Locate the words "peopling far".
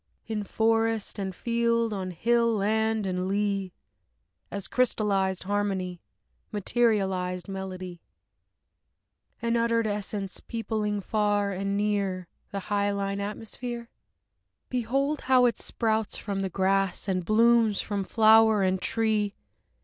10.39-11.51